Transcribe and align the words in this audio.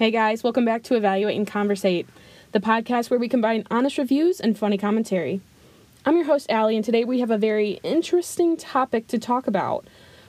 Hey 0.00 0.10
guys, 0.10 0.42
welcome 0.42 0.64
back 0.64 0.82
to 0.84 0.94
Evaluate 0.94 1.36
and 1.36 1.46
Conversate, 1.46 2.08
the 2.52 2.58
podcast 2.58 3.10
where 3.10 3.20
we 3.20 3.28
combine 3.28 3.66
honest 3.70 3.98
reviews 3.98 4.40
and 4.40 4.56
funny 4.56 4.78
commentary. 4.78 5.42
I'm 6.06 6.16
your 6.16 6.24
host, 6.24 6.50
Allie, 6.50 6.76
and 6.76 6.82
today 6.82 7.04
we 7.04 7.20
have 7.20 7.30
a 7.30 7.36
very 7.36 7.80
interesting 7.82 8.56
topic 8.56 9.08
to 9.08 9.18
talk 9.18 9.46
about. 9.46 9.84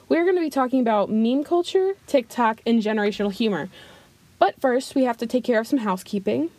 We're 0.09 0.25
going 0.25 0.35
to 0.35 0.41
be 0.41 0.49
talking 0.49 0.81
about 0.81 1.09
meme 1.09 1.45
culture, 1.45 1.93
TikTok, 2.05 2.59
and 2.65 2.83
generational 2.83 3.31
humor. 3.31 3.69
But 4.39 4.59
first, 4.59 4.93
we 4.93 5.05
have 5.05 5.15
to 5.19 5.25
take 5.25 5.45
care 5.45 5.61
of 5.61 5.67
some 5.67 5.79
housekeeping. 5.79 6.49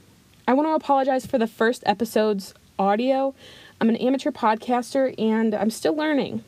I 0.48 0.54
want 0.54 0.68
to 0.68 0.72
apologize 0.72 1.26
for 1.26 1.36
the 1.36 1.46
first 1.46 1.82
episode's 1.84 2.54
audio. 2.78 3.34
I'm 3.78 3.90
an 3.90 3.96
amateur 3.96 4.30
podcaster 4.30 5.14
and 5.18 5.54
I'm 5.54 5.68
still 5.68 5.94
learning. 5.94 6.44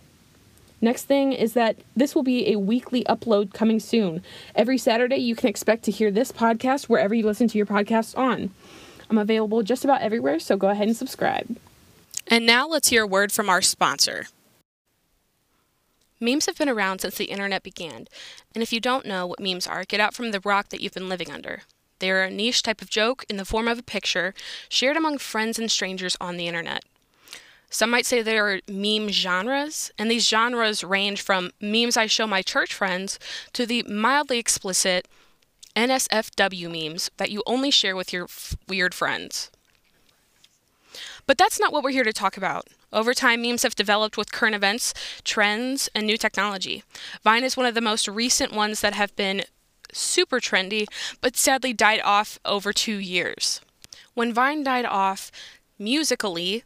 Next 0.84 1.04
thing 1.04 1.32
is 1.32 1.54
that 1.54 1.78
this 1.96 2.14
will 2.14 2.22
be 2.22 2.52
a 2.52 2.58
weekly 2.58 3.04
upload 3.04 3.54
coming 3.54 3.80
soon. 3.80 4.22
Every 4.54 4.76
Saturday, 4.76 5.16
you 5.16 5.34
can 5.34 5.48
expect 5.48 5.82
to 5.84 5.90
hear 5.90 6.10
this 6.10 6.30
podcast 6.30 6.90
wherever 6.90 7.14
you 7.14 7.24
listen 7.24 7.48
to 7.48 7.56
your 7.56 7.66
podcasts 7.66 8.14
on. 8.18 8.50
I'm 9.08 9.16
available 9.16 9.62
just 9.62 9.82
about 9.82 10.02
everywhere, 10.02 10.38
so 10.38 10.58
go 10.58 10.68
ahead 10.68 10.86
and 10.86 10.94
subscribe. 10.94 11.56
And 12.26 12.44
now 12.44 12.68
let's 12.68 12.88
hear 12.88 13.04
a 13.04 13.06
word 13.06 13.32
from 13.32 13.48
our 13.48 13.62
sponsor. 13.62 14.26
Memes 16.20 16.44
have 16.44 16.58
been 16.58 16.68
around 16.68 16.98
since 16.98 17.16
the 17.16 17.32
internet 17.32 17.62
began, 17.62 18.06
and 18.54 18.62
if 18.62 18.70
you 18.70 18.78
don't 18.78 19.06
know 19.06 19.26
what 19.26 19.40
memes 19.40 19.66
are, 19.66 19.84
get 19.84 20.00
out 20.00 20.12
from 20.12 20.32
the 20.32 20.40
rock 20.40 20.68
that 20.68 20.82
you've 20.82 20.92
been 20.92 21.08
living 21.08 21.30
under. 21.30 21.62
They 21.98 22.10
are 22.10 22.24
a 22.24 22.30
niche 22.30 22.62
type 22.62 22.82
of 22.82 22.90
joke 22.90 23.24
in 23.30 23.38
the 23.38 23.46
form 23.46 23.68
of 23.68 23.78
a 23.78 23.82
picture 23.82 24.34
shared 24.68 24.98
among 24.98 25.16
friends 25.16 25.58
and 25.58 25.70
strangers 25.70 26.14
on 26.20 26.36
the 26.36 26.46
internet. 26.46 26.84
Some 27.74 27.90
might 27.90 28.06
say 28.06 28.22
there 28.22 28.46
are 28.46 28.60
meme 28.68 29.08
genres, 29.08 29.90
and 29.98 30.08
these 30.08 30.28
genres 30.28 30.84
range 30.84 31.20
from 31.20 31.50
memes 31.60 31.96
I 31.96 32.06
show 32.06 32.24
my 32.24 32.40
church 32.40 32.72
friends 32.72 33.18
to 33.52 33.66
the 33.66 33.82
mildly 33.82 34.38
explicit 34.38 35.08
NSFW 35.74 36.70
memes 36.70 37.10
that 37.16 37.32
you 37.32 37.42
only 37.46 37.72
share 37.72 37.96
with 37.96 38.12
your 38.12 38.26
f- 38.26 38.54
weird 38.68 38.94
friends. 38.94 39.50
But 41.26 41.36
that's 41.36 41.58
not 41.58 41.72
what 41.72 41.82
we're 41.82 41.90
here 41.90 42.04
to 42.04 42.12
talk 42.12 42.36
about. 42.36 42.68
Over 42.92 43.12
time, 43.12 43.42
memes 43.42 43.64
have 43.64 43.74
developed 43.74 44.16
with 44.16 44.30
current 44.30 44.54
events, 44.54 44.94
trends, 45.24 45.88
and 45.96 46.06
new 46.06 46.16
technology. 46.16 46.84
Vine 47.24 47.42
is 47.42 47.56
one 47.56 47.66
of 47.66 47.74
the 47.74 47.80
most 47.80 48.06
recent 48.06 48.52
ones 48.52 48.82
that 48.82 48.94
have 48.94 49.16
been 49.16 49.42
super 49.92 50.38
trendy, 50.38 50.86
but 51.20 51.36
sadly 51.36 51.72
died 51.72 52.02
off 52.04 52.38
over 52.44 52.72
two 52.72 52.98
years. 52.98 53.60
When 54.14 54.32
Vine 54.32 54.62
died 54.62 54.86
off, 54.86 55.32
Musical.ly, 55.76 56.62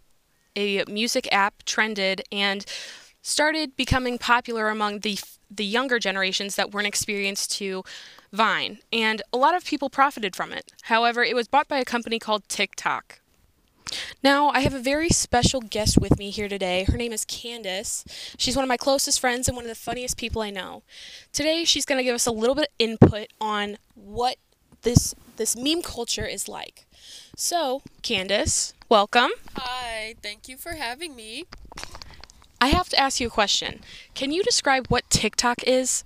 a 0.59 0.84
music 0.89 1.28
app 1.33 1.62
trended 1.64 2.23
and 2.33 2.64
started 3.23 3.77
becoming 3.77 4.19
popular 4.19 4.69
among 4.69 5.00
the 5.00 5.19
the 5.50 5.65
younger 5.65 5.98
generations 5.98 6.56
that 6.56 6.73
weren't 6.73 6.87
experienced 6.87 7.50
to 7.53 7.83
Vine, 8.33 8.81
and 8.92 9.23
a 9.33 9.39
lot 9.39 9.55
of 9.55 9.65
people 9.65 9.89
profited 9.89 10.37
from 10.37 10.53
it. 10.53 10.70
However, 10.83 11.25
it 11.25 11.34
was 11.34 11.48
bought 11.48 11.69
by 11.69 11.78
a 11.78 11.84
company 11.84 12.19
called 12.19 12.47
TikTok. 12.48 13.20
Now, 14.23 14.50
I 14.50 14.61
have 14.61 14.75
a 14.75 14.81
very 14.81 15.09
special 15.09 15.62
guest 15.62 15.97
with 15.98 16.19
me 16.19 16.28
here 16.28 16.48
today. 16.48 16.84
Her 16.84 16.98
name 16.98 17.12
is 17.12 17.25
Candace. 17.25 18.05
She's 18.37 18.55
one 18.55 18.65
of 18.65 18.69
my 18.69 18.77
closest 18.77 19.19
friends 19.19 19.48
and 19.48 19.56
one 19.56 19.65
of 19.65 19.70
the 19.70 19.75
funniest 19.75 20.19
people 20.19 20.43
I 20.43 20.50
know. 20.50 20.83
Today, 21.33 21.65
she's 21.65 21.87
going 21.87 21.98
to 21.98 22.05
give 22.05 22.15
us 22.15 22.27
a 22.27 22.31
little 22.31 22.55
bit 22.55 22.69
of 22.69 22.75
input 22.78 23.28
on 23.41 23.78
what 23.95 24.37
this 24.83 25.15
this 25.37 25.56
meme 25.56 25.83
culture 25.83 26.27
is 26.27 26.48
like. 26.48 26.84
So, 27.34 27.81
Candace, 28.03 28.75
welcome. 28.89 29.31
Hi, 29.56 30.14
thank 30.22 30.48
you 30.48 30.56
for 30.56 30.72
having 30.72 31.14
me. 31.14 31.44
I 32.61 32.69
have 32.69 32.89
to 32.89 32.98
ask 32.98 33.20
you 33.20 33.28
a 33.28 33.31
question. 33.31 33.81
Can 34.14 34.33
you 34.33 34.42
describe 34.42 34.86
what 34.89 35.08
TikTok 35.11 35.62
is? 35.64 36.05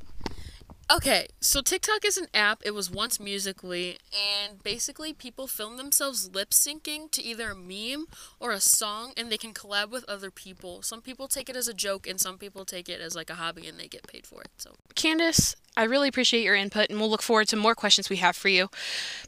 Okay, 0.90 1.28
so 1.40 1.62
TikTok 1.62 2.04
is 2.04 2.18
an 2.18 2.26
app. 2.34 2.60
It 2.64 2.74
was 2.74 2.90
once 2.90 3.18
Musical.ly, 3.18 3.96
and 4.12 4.62
basically 4.62 5.12
people 5.12 5.46
film 5.46 5.76
themselves 5.76 6.34
lip 6.34 6.50
syncing 6.50 7.10
to 7.12 7.22
either 7.22 7.50
a 7.50 7.54
meme 7.54 8.06
or 8.38 8.52
a 8.52 8.60
song, 8.60 9.12
and 9.16 9.30
they 9.30 9.38
can 9.38 9.54
collab 9.54 9.90
with 9.90 10.04
other 10.06 10.30
people. 10.30 10.82
Some 10.82 11.00
people 11.00 11.28
take 11.28 11.48
it 11.48 11.56
as 11.56 11.66
a 11.66 11.72
joke, 11.72 12.06
and 12.06 12.20
some 12.20 12.36
people 12.36 12.64
take 12.64 12.88
it 12.88 13.00
as 13.00 13.14
like 13.14 13.30
a 13.30 13.36
hobby, 13.36 13.66
and 13.66 13.78
they 13.78 13.88
get 13.88 14.06
paid 14.06 14.26
for 14.26 14.42
it. 14.42 14.50
So, 14.58 14.72
Candace, 14.94 15.56
I 15.76 15.84
really 15.84 16.08
appreciate 16.08 16.44
your 16.44 16.56
input, 16.56 16.90
and 16.90 17.00
we'll 17.00 17.10
look 17.10 17.22
forward 17.22 17.48
to 17.48 17.56
more 17.56 17.74
questions 17.74 18.10
we 18.10 18.16
have 18.16 18.36
for 18.36 18.48
you. 18.48 18.68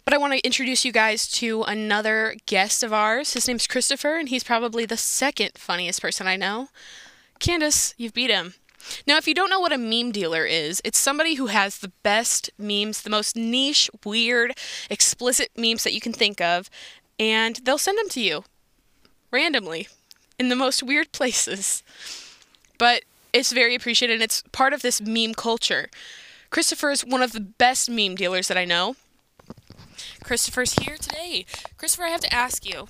But 0.05 0.13
I 0.13 0.19
want 0.19 0.35
to 0.35 0.45
introduce 0.45 0.85
you 0.85 0.93
guys 0.93 1.27
to 1.33 1.63
another 1.63 2.37
guest 2.45 2.83
of 2.83 2.93
ours. 2.93 3.33
His 3.33 3.49
name's 3.49 3.67
Christopher, 3.67 4.17
and 4.17 4.29
he's 4.29 4.45
probably 4.45 4.85
the 4.85 4.99
second 4.99 5.53
funniest 5.57 6.03
person 6.03 6.27
I 6.27 6.37
know. 6.37 6.69
Candace, 7.39 7.95
you've 7.97 8.15
beat 8.15 8.31
him. 8.31 8.55
Now, 9.07 9.17
if 9.17 9.27
you 9.29 9.35
don't 9.35 9.51
know 9.51 9.61
what 9.61 9.73
a 9.73 9.79
meme 9.79 10.13
dealer 10.13 10.45
is, 10.45 10.81
it's 10.85 10.99
somebody 10.99 11.35
who 11.35 11.47
has 11.47 11.79
the 11.79 11.93
best 12.03 12.51
memes, 12.59 13.03
the 13.03 13.11
most 13.11 13.37
niche, 13.37 13.91
weird, 14.05 14.53
explicit 14.91 15.51
memes 15.57 15.85
that 15.85 15.95
you 15.95 16.01
can 16.01 16.13
think 16.13 16.41
of, 16.41 16.71
and 17.19 17.57
they'll 17.65 17.79
send 17.79 17.99
them 17.99 18.09
to 18.11 18.21
you 18.21 18.45
randomly 19.31 19.89
in 20.39 20.49
the 20.49 20.57
most 20.57 20.83
weird 20.83 21.13
places. 21.13 21.83
But 22.79 23.03
it's 23.33 23.53
very 23.53 23.75
appreciated 23.75 24.15
and 24.15 24.23
it's 24.23 24.43
part 24.53 24.73
of 24.73 24.83
this 24.83 25.01
meme 25.01 25.35
culture. 25.35 25.89
Christopher 26.51 26.91
is 26.91 27.05
one 27.05 27.23
of 27.23 27.33
the 27.33 27.41
best 27.41 27.91
meme 27.91 28.15
dealers 28.15 28.49
that 28.49 28.57
I 28.57 28.65
know. 28.65 28.97
Christopher's 30.23 30.75
here 30.75 30.97
today. 30.97 31.45
Christopher, 31.77 32.05
I 32.05 32.11
have 32.11 32.21
to 32.21 32.33
ask 32.33 32.65
you. 32.65 32.89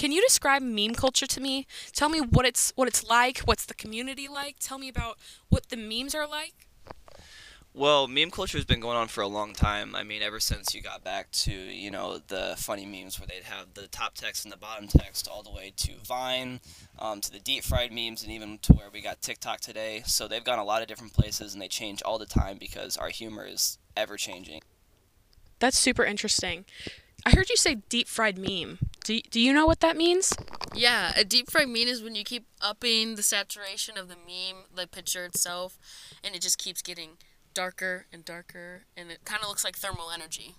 Can 0.00 0.12
you 0.12 0.22
describe 0.22 0.62
meme 0.62 0.94
culture 0.94 1.26
to 1.26 1.40
me? 1.42 1.66
Tell 1.92 2.08
me 2.08 2.22
what 2.22 2.46
it's 2.46 2.72
what 2.74 2.88
it's 2.88 3.04
like, 3.06 3.40
what's 3.40 3.66
the 3.66 3.74
community 3.74 4.28
like? 4.28 4.56
Tell 4.58 4.78
me 4.78 4.88
about 4.88 5.18
what 5.50 5.68
the 5.68 5.76
memes 5.76 6.14
are 6.14 6.26
like. 6.26 6.68
Well, 7.74 8.08
meme 8.08 8.30
culture 8.30 8.56
has 8.56 8.64
been 8.64 8.80
going 8.80 8.96
on 8.96 9.08
for 9.08 9.20
a 9.20 9.26
long 9.26 9.52
time. 9.52 9.94
I 9.94 10.02
mean, 10.02 10.22
ever 10.22 10.40
since 10.40 10.74
you 10.74 10.80
got 10.80 11.04
back 11.04 11.30
to, 11.32 11.52
you 11.52 11.90
know, 11.90 12.16
the 12.28 12.54
funny 12.56 12.86
memes 12.86 13.20
where 13.20 13.26
they'd 13.26 13.42
have 13.42 13.74
the 13.74 13.88
top 13.88 14.14
text 14.14 14.46
and 14.46 14.50
the 14.50 14.56
bottom 14.56 14.88
text, 14.88 15.28
all 15.28 15.42
the 15.42 15.52
way 15.52 15.70
to 15.76 15.92
Vine, 16.02 16.60
um, 16.98 17.20
to 17.20 17.30
the 17.30 17.38
deep 17.38 17.62
fried 17.62 17.92
memes, 17.92 18.22
and 18.22 18.32
even 18.32 18.56
to 18.62 18.72
where 18.72 18.88
we 18.90 19.02
got 19.02 19.20
TikTok 19.20 19.60
today. 19.60 20.02
So 20.06 20.26
they've 20.26 20.42
gone 20.42 20.58
a 20.58 20.64
lot 20.64 20.80
of 20.80 20.88
different 20.88 21.12
places 21.12 21.52
and 21.52 21.60
they 21.60 21.68
change 21.68 22.00
all 22.04 22.18
the 22.18 22.24
time 22.24 22.56
because 22.56 22.96
our 22.96 23.10
humor 23.10 23.44
is 23.44 23.76
ever 23.98 24.16
changing. 24.16 24.62
That's 25.58 25.78
super 25.78 26.04
interesting. 26.04 26.64
I 27.26 27.32
heard 27.32 27.50
you 27.50 27.56
say 27.56 27.82
deep 27.90 28.08
fried 28.08 28.38
meme. 28.38 28.78
Do, 29.04 29.20
do 29.30 29.40
you 29.40 29.52
know 29.52 29.66
what 29.66 29.80
that 29.80 29.96
means? 29.96 30.32
yeah, 30.74 31.12
a 31.16 31.24
deep 31.24 31.50
fried 31.50 31.68
meme 31.68 31.88
is 31.88 32.02
when 32.02 32.14
you 32.14 32.24
keep 32.24 32.46
upping 32.60 33.16
the 33.16 33.22
saturation 33.22 33.98
of 33.98 34.08
the 34.08 34.16
meme, 34.16 34.64
the 34.74 34.86
picture 34.86 35.24
itself, 35.24 35.78
and 36.22 36.34
it 36.34 36.42
just 36.42 36.58
keeps 36.58 36.82
getting 36.82 37.10
darker 37.54 38.06
and 38.12 38.24
darker, 38.24 38.82
and 38.96 39.10
it 39.10 39.24
kind 39.24 39.42
of 39.42 39.48
looks 39.48 39.64
like 39.64 39.76
thermal 39.76 40.10
energy. 40.10 40.54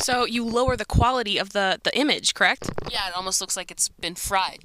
So 0.00 0.24
you 0.24 0.44
lower 0.44 0.76
the 0.76 0.84
quality 0.84 1.38
of 1.38 1.50
the, 1.50 1.80
the 1.82 1.96
image, 1.98 2.34
correct? 2.34 2.70
Yeah, 2.90 3.08
it 3.08 3.16
almost 3.16 3.40
looks 3.40 3.56
like 3.56 3.70
it's 3.70 3.88
been 3.88 4.14
fried. 4.14 4.60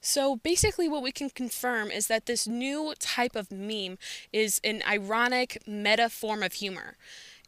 So 0.00 0.36
basically, 0.36 0.88
what 0.88 1.02
we 1.02 1.12
can 1.12 1.30
confirm 1.30 1.90
is 1.90 2.08
that 2.08 2.26
this 2.26 2.46
new 2.46 2.94
type 2.98 3.34
of 3.34 3.50
meme 3.50 3.96
is 4.32 4.60
an 4.62 4.82
ironic 4.86 5.62
meta 5.66 6.10
form 6.10 6.42
of 6.42 6.54
humor. 6.54 6.96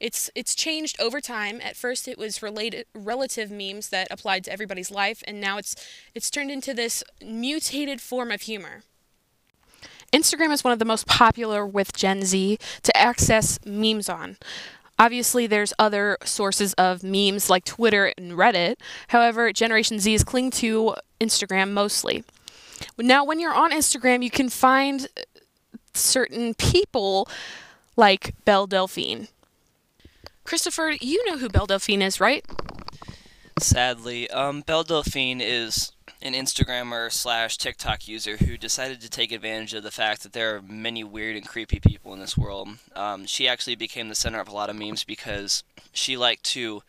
It's 0.00 0.30
it's 0.34 0.54
changed 0.54 1.00
over 1.00 1.20
time. 1.20 1.60
At 1.62 1.76
first, 1.76 2.06
it 2.06 2.18
was 2.18 2.42
related 2.42 2.86
relative 2.94 3.50
memes 3.50 3.88
that 3.88 4.08
applied 4.10 4.44
to 4.44 4.52
everybody's 4.52 4.90
life, 4.90 5.22
and 5.26 5.40
now 5.40 5.58
it's 5.58 5.74
it's 6.14 6.30
turned 6.30 6.50
into 6.50 6.74
this 6.74 7.02
mutated 7.24 8.00
form 8.00 8.30
of 8.30 8.42
humor. 8.42 8.82
Instagram 10.12 10.52
is 10.52 10.62
one 10.62 10.72
of 10.72 10.78
the 10.78 10.84
most 10.84 11.06
popular 11.06 11.66
with 11.66 11.92
Gen 11.92 12.22
Z 12.22 12.58
to 12.82 12.96
access 12.96 13.58
memes 13.64 14.08
on. 14.08 14.36
Obviously, 14.98 15.46
there's 15.46 15.74
other 15.78 16.16
sources 16.24 16.72
of 16.74 17.02
memes 17.02 17.50
like 17.50 17.64
Twitter 17.64 18.12
and 18.16 18.32
Reddit. 18.32 18.76
However, 19.08 19.52
Generation 19.52 19.98
Z 19.98 20.14
is 20.14 20.24
cling 20.24 20.50
to 20.52 20.94
Instagram 21.20 21.72
mostly. 21.72 22.24
Now, 22.98 23.24
when 23.24 23.40
you're 23.40 23.54
on 23.54 23.72
Instagram, 23.72 24.22
you 24.22 24.30
can 24.30 24.48
find 24.48 25.08
certain 25.92 26.54
people 26.54 27.28
like 27.96 28.34
Belle 28.44 28.66
Delphine. 28.66 29.28
Christopher, 30.46 30.94
you 31.00 31.24
know 31.26 31.38
who 31.38 31.48
Belle 31.48 31.66
Delphine 31.66 32.02
is, 32.02 32.20
right? 32.20 32.44
Sadly, 33.58 34.30
um, 34.30 34.60
Belle 34.60 34.84
Delphine 34.84 35.40
is 35.40 35.92
an 36.22 36.34
Instagrammer 36.34 37.10
slash 37.12 37.56
TikTok 37.58 38.06
user 38.06 38.36
who 38.36 38.56
decided 38.56 39.00
to 39.00 39.10
take 39.10 39.32
advantage 39.32 39.74
of 39.74 39.82
the 39.82 39.90
fact 39.90 40.22
that 40.22 40.32
there 40.32 40.56
are 40.56 40.62
many 40.62 41.02
weird 41.02 41.36
and 41.36 41.46
creepy 41.46 41.80
people 41.80 42.12
in 42.12 42.20
this 42.20 42.36
world. 42.36 42.68
Um, 42.94 43.26
she 43.26 43.48
actually 43.48 43.76
became 43.76 44.08
the 44.08 44.14
center 44.14 44.40
of 44.40 44.48
a 44.48 44.54
lot 44.54 44.70
of 44.70 44.76
memes 44.76 45.04
because 45.04 45.64
she 45.92 46.16
liked 46.16 46.44
to 46.44 46.82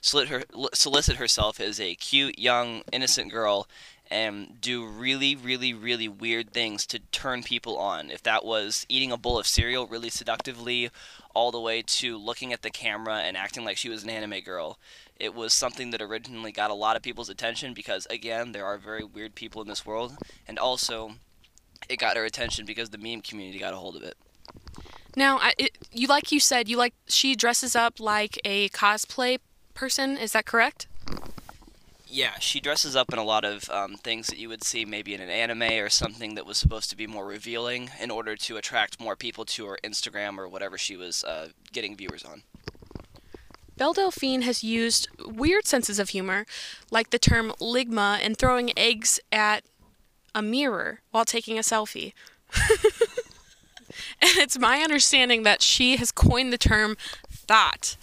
solicit, 0.00 0.30
her, 0.30 0.68
solicit 0.74 1.16
herself 1.16 1.60
as 1.60 1.80
a 1.80 1.94
cute, 1.94 2.38
young, 2.38 2.82
innocent 2.92 3.30
girl 3.30 3.68
and 4.12 4.60
do 4.60 4.84
really, 4.86 5.34
really, 5.34 5.72
really 5.72 6.06
weird 6.06 6.52
things 6.52 6.84
to 6.86 6.98
turn 6.98 7.42
people 7.42 7.78
on. 7.78 8.10
If 8.10 8.22
that 8.24 8.44
was 8.44 8.84
eating 8.90 9.10
a 9.10 9.16
bowl 9.16 9.38
of 9.38 9.46
cereal 9.46 9.86
really 9.86 10.10
seductively, 10.10 10.90
all 11.34 11.50
the 11.50 11.58
way 11.58 11.80
to 11.80 12.18
looking 12.18 12.52
at 12.52 12.60
the 12.60 12.68
camera 12.68 13.20
and 13.20 13.38
acting 13.38 13.64
like 13.64 13.78
she 13.78 13.88
was 13.88 14.04
an 14.04 14.10
anime 14.10 14.40
girl. 14.40 14.78
It 15.18 15.34
was 15.34 15.54
something 15.54 15.92
that 15.92 16.02
originally 16.02 16.52
got 16.52 16.70
a 16.70 16.74
lot 16.74 16.94
of 16.94 17.02
people's 17.02 17.30
attention 17.30 17.72
because, 17.72 18.06
again, 18.10 18.52
there 18.52 18.66
are 18.66 18.76
very 18.76 19.02
weird 19.02 19.34
people 19.34 19.62
in 19.62 19.68
this 19.68 19.86
world, 19.86 20.16
and 20.46 20.58
also 20.58 21.12
it 21.88 21.98
got 21.98 22.18
her 22.18 22.24
attention 22.24 22.66
because 22.66 22.90
the 22.90 22.98
meme 22.98 23.22
community 23.22 23.58
got 23.58 23.72
a 23.72 23.76
hold 23.76 23.96
of 23.96 24.02
it. 24.02 24.16
Now, 25.16 25.38
I, 25.38 25.54
it, 25.56 25.78
you 25.90 26.06
like 26.06 26.32
you 26.32 26.40
said, 26.40 26.68
you 26.68 26.76
like 26.76 26.94
she 27.06 27.34
dresses 27.34 27.74
up 27.74 27.98
like 27.98 28.38
a 28.44 28.68
cosplay 28.70 29.38
person. 29.72 30.18
Is 30.18 30.32
that 30.32 30.44
correct? 30.44 30.86
Yeah, 32.14 32.38
she 32.40 32.60
dresses 32.60 32.94
up 32.94 33.10
in 33.10 33.18
a 33.18 33.24
lot 33.24 33.42
of 33.42 33.70
um, 33.70 33.94
things 33.94 34.26
that 34.26 34.36
you 34.36 34.50
would 34.50 34.62
see 34.62 34.84
maybe 34.84 35.14
in 35.14 35.22
an 35.22 35.30
anime 35.30 35.82
or 35.82 35.88
something 35.88 36.34
that 36.34 36.44
was 36.44 36.58
supposed 36.58 36.90
to 36.90 36.96
be 36.96 37.06
more 37.06 37.24
revealing 37.24 37.88
in 37.98 38.10
order 38.10 38.36
to 38.36 38.58
attract 38.58 39.00
more 39.00 39.16
people 39.16 39.46
to 39.46 39.64
her 39.64 39.78
Instagram 39.82 40.36
or 40.36 40.46
whatever 40.46 40.76
she 40.76 40.94
was 40.94 41.24
uh, 41.24 41.48
getting 41.72 41.96
viewers 41.96 42.22
on. 42.22 42.42
Belle 43.78 43.94
Delphine 43.94 44.42
has 44.42 44.62
used 44.62 45.08
weird 45.24 45.66
senses 45.66 45.98
of 45.98 46.10
humor, 46.10 46.44
like 46.90 47.08
the 47.08 47.18
term 47.18 47.54
ligma 47.58 48.18
and 48.22 48.36
throwing 48.36 48.78
eggs 48.78 49.18
at 49.32 49.64
a 50.34 50.42
mirror 50.42 51.00
while 51.12 51.24
taking 51.24 51.56
a 51.56 51.62
selfie. 51.62 52.12
and 54.20 54.36
it's 54.36 54.58
my 54.58 54.80
understanding 54.80 55.44
that 55.44 55.62
she 55.62 55.96
has 55.96 56.12
coined 56.12 56.52
the 56.52 56.58
term 56.58 56.98
thot. 57.30 57.96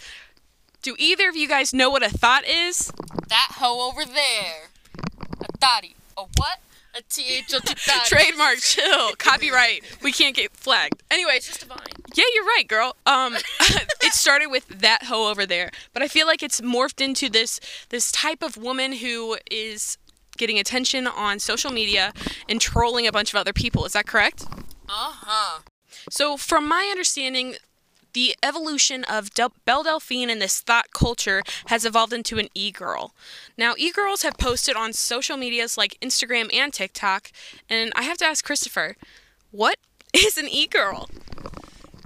Do 0.82 0.96
either 0.98 1.28
of 1.28 1.36
you 1.36 1.46
guys 1.48 1.74
know 1.74 1.90
what 1.90 2.02
a 2.02 2.08
thot 2.10 2.46
is? 2.46 2.90
That 3.28 3.48
hoe 3.56 3.88
over 3.88 4.04
there. 4.04 4.70
A 5.40 5.58
thotty. 5.58 5.94
A 6.16 6.22
what? 6.36 6.60
A 6.94 7.02
T-H-O-T 7.02 7.74
thotty. 7.76 8.00
Trademark, 8.08 8.58
chill, 8.58 9.12
copyright. 9.18 9.84
We 10.02 10.10
can't 10.10 10.34
get 10.34 10.50
flagged. 10.56 11.02
Anyway, 11.10 11.34
It's 11.36 11.46
just 11.46 11.62
a 11.62 11.66
vine. 11.66 11.78
Yeah, 12.14 12.24
you're 12.34 12.44
right, 12.44 12.66
girl. 12.66 12.96
Um, 13.06 13.36
it 14.02 14.12
started 14.12 14.48
with 14.48 14.66
that 14.68 15.04
hoe 15.04 15.30
over 15.30 15.46
there, 15.46 15.70
but 15.92 16.02
I 16.02 16.08
feel 16.08 16.26
like 16.26 16.42
it's 16.42 16.60
morphed 16.60 17.00
into 17.00 17.28
this 17.28 17.60
this 17.90 18.10
type 18.10 18.42
of 18.42 18.56
woman 18.56 18.94
who 18.94 19.36
is 19.50 19.98
getting 20.36 20.58
attention 20.58 21.06
on 21.06 21.38
social 21.38 21.70
media 21.70 22.12
and 22.48 22.60
trolling 22.60 23.06
a 23.06 23.12
bunch 23.12 23.32
of 23.32 23.38
other 23.38 23.52
people. 23.52 23.84
Is 23.84 23.92
that 23.92 24.06
correct? 24.06 24.44
Uh-huh. 24.88 25.60
So, 26.08 26.36
from 26.36 26.66
my 26.66 26.88
understanding, 26.90 27.54
the 28.12 28.34
evolution 28.42 29.04
of 29.04 29.30
Del- 29.34 29.52
Belle 29.64 29.82
Delphine 29.82 30.30
and 30.30 30.40
this 30.40 30.60
thot 30.60 30.92
culture 30.92 31.42
has 31.66 31.84
evolved 31.84 32.12
into 32.12 32.38
an 32.38 32.48
e-girl. 32.54 33.14
Now, 33.56 33.74
e-girls 33.76 34.22
have 34.22 34.36
posted 34.38 34.76
on 34.76 34.92
social 34.92 35.36
medias 35.36 35.76
like 35.76 35.98
Instagram 36.00 36.54
and 36.54 36.72
TikTok, 36.72 37.30
and 37.68 37.92
I 37.96 38.02
have 38.02 38.18
to 38.18 38.26
ask 38.26 38.44
Christopher, 38.44 38.96
what 39.50 39.76
is 40.12 40.38
an 40.38 40.48
e-girl? 40.48 41.08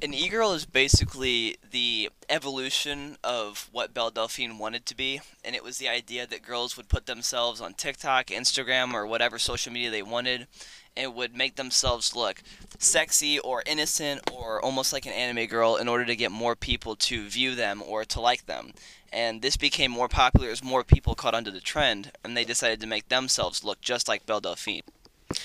An 0.03 0.13
e-girl 0.13 0.53
is 0.53 0.67
basically 0.67 1.57
the 1.71 2.11
evolution 2.29 3.17
of 3.25 3.71
what 3.73 3.95
Belle 3.95 4.11
Delphine 4.11 4.59
wanted 4.59 4.85
to 4.87 4.97
be, 4.97 5.21
and 5.43 5.57
it 5.57 5.65
was 5.65 5.79
the 5.79 5.89
idea 5.89 6.27
that 6.27 6.43
girls 6.43 6.77
would 6.77 6.89
put 6.89 7.07
themselves 7.07 7.61
on 7.61 7.73
TikTok, 7.73 8.27
Instagram, 8.27 8.93
or 8.93 9.07
whatever 9.07 9.39
social 9.39 9.73
media 9.73 9.91
they 9.91 10.03
wanted, 10.03 10.47
and 10.97 11.15
would 11.15 11.37
make 11.37 11.57
themselves 11.57 12.15
look 12.15 12.43
sexy 12.79 13.39
or 13.39 13.63
innocent 13.67 14.31
or 14.33 14.65
almost 14.65 14.93
like 14.93 15.07
an 15.07 15.13
anime 15.13 15.47
girl 15.47 15.77
in 15.77 15.89
order 15.89 16.05
to 16.05 16.17
get 16.17 16.31
more 16.31 16.55
people 16.55 16.97
to 16.97 17.29
view 17.29 17.55
them 17.55 17.83
or 17.85 18.05
to 18.05 18.21
like 18.21 18.47
them. 18.47 18.73
And 19.13 19.43
this 19.43 19.57
became 19.57 19.91
more 19.91 20.09
popular 20.09 20.51
as 20.51 20.63
more 20.63 20.83
people 20.83 21.15
caught 21.15 21.35
onto 21.35 21.53
the 21.53 21.61
trend, 21.61 22.11
and 22.25 22.37
they 22.37 22.45
decided 22.45 22.81
to 22.81 22.87
make 22.87 23.09
themselves 23.09 23.63
look 23.63 23.81
just 23.81 24.09
like 24.09 24.27
Belle 24.27 24.41
Delphine. 24.41 24.83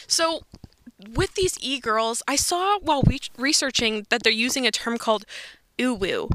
So, 0.07 0.41
with 1.07 1.35
these 1.35 1.55
e-girls, 1.61 2.23
I 2.27 2.35
saw 2.35 2.79
while 2.79 3.03
re- 3.05 3.19
researching 3.37 4.07
that 4.09 4.23
they're 4.23 4.33
using 4.33 4.65
a 4.65 4.71
term 4.71 4.97
called 4.97 5.23
uwu. 5.77 6.31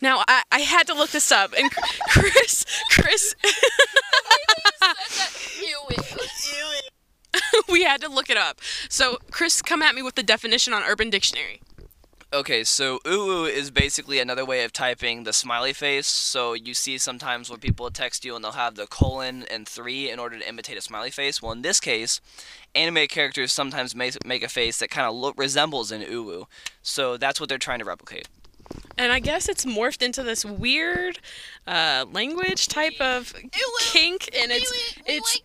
Now, 0.00 0.24
I, 0.26 0.42
I 0.50 0.60
had 0.60 0.88
to 0.88 0.94
look 0.94 1.10
this 1.10 1.30
up, 1.30 1.52
and 1.56 1.70
Chris, 2.10 2.66
Chris, 2.90 3.36
we 7.68 7.84
had 7.84 8.00
to 8.02 8.08
look 8.08 8.30
it 8.30 8.36
up. 8.36 8.60
So, 8.88 9.18
Chris, 9.30 9.62
come 9.62 9.82
at 9.82 9.94
me 9.94 10.02
with 10.02 10.14
the 10.14 10.22
definition 10.22 10.72
on 10.72 10.82
Urban 10.82 11.10
Dictionary. 11.10 11.60
Okay, 12.34 12.64
so 12.64 12.98
uwu 13.00 13.46
is 13.46 13.70
basically 13.70 14.18
another 14.18 14.42
way 14.42 14.64
of 14.64 14.72
typing 14.72 15.24
the 15.24 15.34
smiley 15.34 15.74
face. 15.74 16.06
So 16.06 16.54
you 16.54 16.72
see 16.72 16.96
sometimes 16.96 17.50
when 17.50 17.60
people 17.60 17.90
text 17.90 18.24
you 18.24 18.34
and 18.34 18.42
they'll 18.42 18.52
have 18.52 18.74
the 18.74 18.86
colon 18.86 19.44
and 19.50 19.68
three 19.68 20.10
in 20.10 20.18
order 20.18 20.38
to 20.38 20.48
imitate 20.48 20.78
a 20.78 20.80
smiley 20.80 21.10
face. 21.10 21.42
Well, 21.42 21.52
in 21.52 21.60
this 21.60 21.78
case, 21.78 22.22
anime 22.74 23.06
characters 23.08 23.52
sometimes 23.52 23.94
make, 23.94 24.24
make 24.24 24.42
a 24.42 24.48
face 24.48 24.78
that 24.78 24.88
kind 24.88 25.06
of 25.06 25.34
resembles 25.36 25.92
an 25.92 26.00
uwu. 26.00 26.46
So 26.80 27.18
that's 27.18 27.38
what 27.38 27.50
they're 27.50 27.58
trying 27.58 27.80
to 27.80 27.84
replicate. 27.84 28.28
And 29.02 29.10
I 29.10 29.18
guess 29.18 29.48
it's 29.48 29.64
morphed 29.64 30.00
into 30.00 30.22
this 30.22 30.44
weird 30.44 31.18
uh, 31.66 32.04
language 32.12 32.68
type 32.68 33.00
of 33.00 33.34
kink, 33.90 34.30
and 34.40 34.52
it's 34.52 34.72
it's 35.04 35.40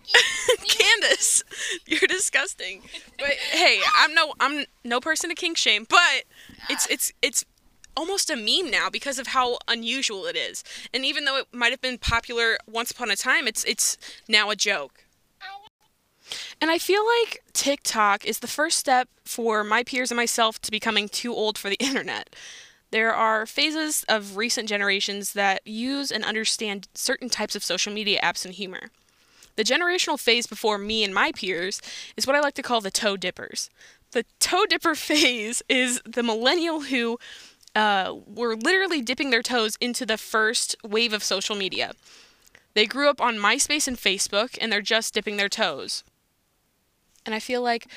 Candace, 0.78 1.44
you're 1.88 2.08
disgusting. 2.08 2.84
But 3.18 3.32
hey, 3.32 3.80
I'm 3.96 4.14
no 4.14 4.36
I'm 4.40 4.66
no 4.84 5.00
person 5.00 5.32
to 5.32 5.36
kink 5.36 5.58
shame, 5.58 5.88
but 5.90 6.26
it's 6.70 6.86
it's 6.86 7.12
it's 7.24 7.46
almost 7.96 8.30
a 8.30 8.36
meme 8.36 8.70
now 8.70 8.92
because 8.92 9.18
of 9.18 9.26
how 9.26 9.58
unusual 9.68 10.28
it 10.28 10.36
is. 10.36 10.64
And 10.94 11.04
even 11.04 11.26
though 11.26 11.38
it 11.38 11.48
might 11.52 11.72
have 11.72 11.82
been 11.82 11.98
popular 11.98 12.60
once 12.72 12.92
upon 12.92 13.10
a 13.10 13.16
time, 13.16 13.48
it's 13.48 13.64
it's 13.64 13.98
now 14.28 14.52
a 14.52 14.56
joke. 14.56 15.04
And 16.62 16.70
I 16.70 16.78
feel 16.78 17.02
like 17.22 17.42
TikTok 17.54 18.24
is 18.24 18.38
the 18.38 18.48
first 18.48 18.78
step 18.78 19.10
for 19.26 19.64
my 19.64 19.84
peers 19.84 20.12
and 20.12 20.16
myself 20.16 20.62
to 20.62 20.70
becoming 20.70 21.10
too 21.10 21.34
old 21.34 21.58
for 21.58 21.70
the 21.70 21.76
internet. 21.80 22.36
There 22.92 23.14
are 23.14 23.46
phases 23.46 24.06
of 24.08 24.38
recent 24.38 24.70
generations 24.70 25.34
that 25.34 25.66
use 25.68 26.12
and 26.12 26.24
understand 26.24 26.88
certain 26.94 27.30
types 27.30 27.56
of 27.56 27.64
social 27.64 27.92
media 27.92 28.20
apps 28.22 28.46
and 28.46 28.54
humor. 28.54 28.92
The 29.58 29.64
generational 29.64 30.20
phase 30.20 30.48
before 30.48 30.78
me 30.78 31.04
and 31.04 31.14
my 31.14 31.32
peers 31.32 31.82
is 32.16 32.26
what 32.26 32.36
I 32.36 32.40
like 32.40 32.54
to 32.56 32.62
call 32.62 32.80
the 32.80 32.92
toe 32.92 33.18
dippers. 33.18 33.70
The 34.12 34.24
toe 34.40 34.66
dipper 34.66 34.96
phase 35.10 35.62
is 35.68 36.02
the 36.06 36.24
millennial 36.24 36.82
who 36.82 37.20
uh, 37.76 38.14
were 38.26 38.56
literally 38.56 39.02
dipping 39.02 39.32
their 39.32 39.44
toes 39.44 39.78
into 39.82 40.06
the 40.06 40.18
first 40.18 40.76
wave 40.84 41.14
of 41.14 41.24
social 41.24 41.56
media. 41.56 41.94
They 42.74 42.86
grew 42.86 43.10
up 43.10 43.20
on 43.20 43.38
MySpace 43.38 43.88
and 43.88 43.98
Facebook, 43.98 44.58
and 44.62 44.72
they're 44.72 44.82
just 44.82 45.14
dipping 45.14 45.38
their 45.38 45.50
toes. 45.50 46.04
And 47.26 47.36
I 47.36 47.40
feel 47.40 47.62
like 47.62 47.88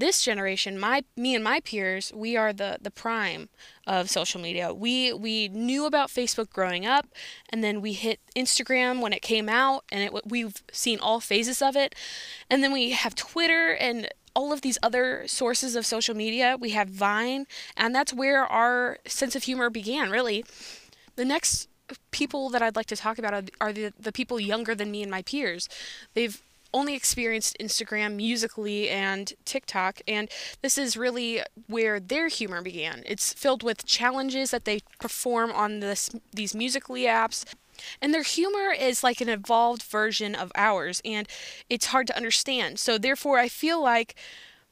this 0.00 0.22
generation, 0.22 0.78
my 0.78 1.04
me 1.16 1.34
and 1.34 1.44
my 1.44 1.60
peers, 1.60 2.12
we 2.14 2.36
are 2.36 2.52
the 2.52 2.78
the 2.80 2.90
prime 2.90 3.48
of 3.86 4.10
social 4.10 4.40
media. 4.40 4.74
We 4.74 5.12
we 5.12 5.48
knew 5.48 5.86
about 5.86 6.08
Facebook 6.08 6.50
growing 6.50 6.84
up, 6.84 7.06
and 7.50 7.62
then 7.62 7.80
we 7.80 7.92
hit 7.92 8.20
Instagram 8.36 9.00
when 9.00 9.12
it 9.12 9.22
came 9.22 9.48
out, 9.48 9.84
and 9.92 10.02
it 10.02 10.26
we've 10.26 10.62
seen 10.72 10.98
all 10.98 11.20
phases 11.20 11.62
of 11.62 11.76
it, 11.76 11.94
and 12.50 12.64
then 12.64 12.72
we 12.72 12.90
have 12.90 13.14
Twitter 13.14 13.72
and 13.72 14.08
all 14.34 14.52
of 14.52 14.60
these 14.60 14.78
other 14.82 15.24
sources 15.26 15.76
of 15.76 15.84
social 15.84 16.14
media. 16.14 16.56
We 16.58 16.70
have 16.70 16.88
Vine, 16.88 17.46
and 17.76 17.94
that's 17.94 18.12
where 18.12 18.44
our 18.44 18.98
sense 19.06 19.36
of 19.36 19.44
humor 19.44 19.70
began. 19.70 20.10
Really, 20.10 20.44
the 21.16 21.24
next 21.24 21.68
people 22.10 22.48
that 22.50 22.62
I'd 22.62 22.76
like 22.76 22.86
to 22.86 22.96
talk 22.96 23.18
about 23.18 23.34
are, 23.34 23.42
are 23.60 23.72
the 23.72 23.92
the 23.98 24.12
people 24.12 24.40
younger 24.40 24.74
than 24.74 24.90
me 24.90 25.02
and 25.02 25.10
my 25.10 25.22
peers. 25.22 25.68
They've 26.14 26.40
only 26.72 26.94
experienced 26.94 27.56
Instagram, 27.58 28.16
Musical.ly, 28.16 28.86
and 28.88 29.32
TikTok, 29.44 30.00
and 30.06 30.30
this 30.62 30.78
is 30.78 30.96
really 30.96 31.42
where 31.66 32.00
their 32.00 32.28
humor 32.28 32.62
began. 32.62 33.02
It's 33.06 33.32
filled 33.32 33.62
with 33.62 33.86
challenges 33.86 34.50
that 34.50 34.64
they 34.64 34.80
perform 35.00 35.52
on 35.52 35.80
this 35.80 36.10
these 36.32 36.54
Musical.ly 36.54 37.02
apps. 37.02 37.44
And 38.02 38.12
their 38.12 38.22
humor 38.22 38.74
is 38.78 39.02
like 39.02 39.22
an 39.22 39.30
evolved 39.30 39.82
version 39.82 40.34
of 40.34 40.52
ours, 40.54 41.00
and 41.04 41.26
it's 41.70 41.86
hard 41.86 42.06
to 42.08 42.16
understand. 42.16 42.78
So, 42.78 42.98
therefore, 42.98 43.38
I 43.38 43.48
feel 43.48 43.82
like 43.82 44.14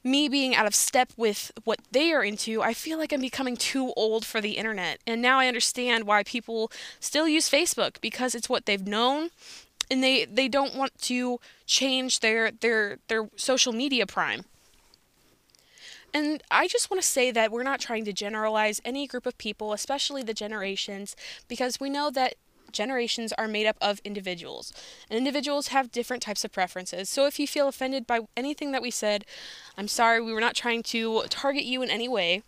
me 0.05 0.28
being 0.28 0.55
out 0.55 0.67
of 0.67 0.75
step 0.75 1.11
with 1.17 1.50
what 1.64 1.81
they 1.90 2.12
are 2.12 2.23
into, 2.23 2.62
I 2.62 2.75
feel 2.75 2.99
like 2.99 3.12
I'm 3.12 3.21
becoming 3.21 3.57
too 3.57 3.93
old 3.97 4.25
for 4.25 4.40
the 4.40 4.52
internet. 4.52 4.99
And 5.07 5.21
now 5.21 5.38
I 5.38 5.49
understand 5.49 6.05
why 6.05 6.23
people 6.23 6.71
still 7.00 7.28
use 7.28 7.50
Facebook 7.50 8.00
because 8.00 8.35
it's 8.35 8.49
what 8.49 8.67
they've 8.67 8.87
known 8.87 9.31
and 9.90 10.02
they 10.02 10.25
they 10.25 10.49
don't 10.49 10.75
want 10.75 10.97
to 11.02 11.40
change 11.66 12.21
their 12.21 12.50
their 12.50 12.99
their 13.09 13.28
social 13.37 13.73
media 13.73 14.07
prime. 14.07 14.45
And 16.14 16.42
I 16.50 16.68
just 16.68 16.90
want 16.90 17.02
to 17.02 17.09
say 17.09 17.30
that 17.30 17.52
we're 17.52 17.62
not 17.62 17.80
trying 17.80 18.04
to 18.07 18.12
generalize 18.12 18.80
any 18.85 19.07
group 19.07 19.26
of 19.26 19.37
people, 19.37 19.73
especially 19.73 20.23
the 20.23 20.33
generations, 20.33 21.14
because 21.49 21.78
we 21.78 21.90
know 21.90 22.11
that 22.11 22.35
generations 22.73 23.33
are 23.35 23.49
made 23.49 23.66
up 23.66 23.76
of 23.80 24.00
individuals. 24.04 24.73
And 25.11 25.18
individuals 25.18 25.68
have 25.68 25.92
different 25.92 26.23
types 26.23 26.45
of 26.45 26.52
preferences. 26.52 27.09
So 27.09 27.26
if 27.26 27.38
you 27.38 27.47
feel 27.47 27.68
offended 27.68 28.07
by 28.07 28.21
anything 28.37 28.73
that 28.73 28.83
we 28.83 28.90
said, 28.90 29.25
I'm 29.76 29.88
sorry, 29.88 30.21
we 30.21 30.33
were 30.33 30.40
not 30.40 30.54
trying 30.54 30.83
to 30.85 31.25
target 31.28 31.64
you 31.64 31.83
in 31.83 31.90
any 31.90 32.09
way. 32.09 32.42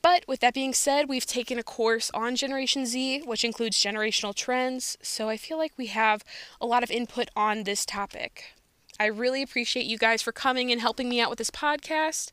But 0.00 0.24
with 0.28 0.40
that 0.40 0.54
being 0.54 0.72
said, 0.72 1.08
we've 1.08 1.26
taken 1.26 1.58
a 1.58 1.62
course 1.62 2.10
on 2.14 2.36
Generation 2.36 2.86
Z, 2.86 3.22
which 3.24 3.44
includes 3.44 3.82
generational 3.82 4.34
trends, 4.34 4.96
so 5.02 5.28
I 5.28 5.36
feel 5.36 5.58
like 5.58 5.72
we 5.76 5.86
have 5.86 6.24
a 6.60 6.66
lot 6.66 6.82
of 6.82 6.90
input 6.90 7.28
on 7.34 7.64
this 7.64 7.84
topic. 7.84 8.52
I 9.00 9.06
really 9.06 9.42
appreciate 9.42 9.86
you 9.86 9.98
guys 9.98 10.22
for 10.22 10.32
coming 10.32 10.70
and 10.72 10.80
helping 10.80 11.08
me 11.08 11.20
out 11.20 11.30
with 11.30 11.38
this 11.38 11.50
podcast. 11.50 12.32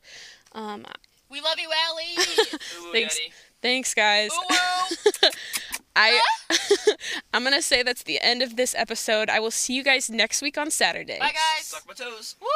Um, 0.51 0.85
We 1.29 1.41
love 1.41 1.59
you, 1.59 1.69
Allie. 1.87 2.15
thanks, 2.91 3.19
thanks, 3.61 3.93
guys. 3.93 4.31
I, 5.95 6.19
I'm 7.33 7.43
gonna 7.43 7.61
say 7.61 7.81
that's 7.83 8.03
the 8.03 8.19
end 8.21 8.41
of 8.41 8.57
this 8.57 8.75
episode. 8.77 9.29
I 9.29 9.39
will 9.39 9.51
see 9.51 9.73
you 9.73 9.83
guys 9.83 10.09
next 10.09 10.41
week 10.41 10.57
on 10.57 10.69
Saturday. 10.69 11.17
Bye, 11.19 11.31
guys. 11.33 11.65
Suck 11.65 11.83
my 11.87 11.93
toes. 11.93 12.35
Woo! 12.41 12.47